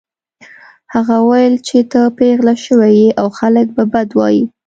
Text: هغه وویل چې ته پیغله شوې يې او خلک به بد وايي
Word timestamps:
هغه 0.93 1.15
وویل 1.21 1.55
چې 1.67 1.77
ته 1.91 2.01
پیغله 2.17 2.55
شوې 2.65 2.89
يې 3.01 3.09
او 3.21 3.27
خلک 3.37 3.67
به 3.75 3.83
بد 3.93 4.09
وايي 4.19 4.43